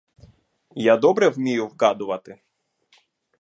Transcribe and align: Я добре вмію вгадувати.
Я 0.75 0.97
добре 0.97 1.29
вмію 1.29 1.67
вгадувати. 1.67 2.39